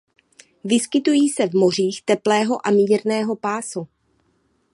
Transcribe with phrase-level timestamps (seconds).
[0.63, 3.87] Vyskytují se v mořích teplého a mírného pásu.